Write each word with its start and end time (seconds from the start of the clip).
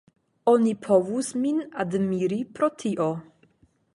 Oni 0.51 0.71
povus 0.85 1.29
min 1.43 1.59
admiri 1.85 2.41
pro 2.57 2.73
tio. 2.85 3.13